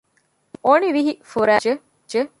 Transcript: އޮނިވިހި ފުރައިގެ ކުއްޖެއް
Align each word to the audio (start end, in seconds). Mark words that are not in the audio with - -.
އޮނިވިހި 0.65 1.13
ފުރައިގެ 1.31 1.71
ކުއްޖެއް 1.77 2.29